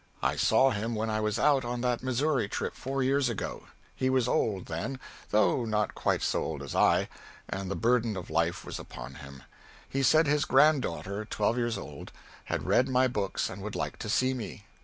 [0.23, 3.67] I saw him when I was out on that Missouri trip four years ago.
[3.95, 7.07] He was old then though not quite so old as I
[7.47, 9.43] and the burden of life was upon him.
[9.87, 12.11] He said his granddaughter, twelve years old,
[12.45, 14.65] had read my books and would like to see me.